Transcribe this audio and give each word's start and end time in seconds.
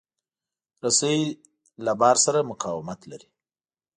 رسۍ 0.83 1.19
له 1.85 1.93
بار 2.01 2.17
سره 2.25 2.39
مقاومت 2.51 2.99
لري. 3.11 3.29